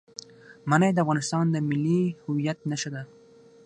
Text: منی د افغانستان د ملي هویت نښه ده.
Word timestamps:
منی 0.69 0.91
د 0.93 0.97
افغانستان 1.03 1.45
د 1.51 1.55
ملي 1.69 2.01
هویت 2.23 2.59
نښه 2.69 2.89
ده. 2.95 3.03